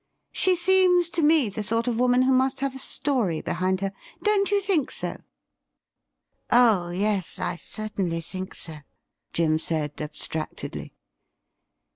She 0.31 0.55
seems 0.55 1.09
to 1.09 1.21
me 1.21 1.47
the 1.47 1.61
sort 1.61 1.87
of 1.87 1.99
woman 1.99 2.23
who 2.23 2.31
must 2.33 2.61
have 2.61 2.73
a 2.75 2.79
story 2.79 3.39
behind 3.39 3.81
her. 3.81 3.93
Don't 4.23 4.49
you 4.49 4.59
think 4.59 4.89
so 4.89 5.17
P'' 5.17 5.23
Oh 6.51 6.89
yes, 6.89 7.37
I 7.37 7.55
certainly 7.55 8.19
think 8.19 8.55
so,' 8.55 8.79
Jim 9.31 9.59
said 9.59 10.01
abstractedly. 10.01 10.95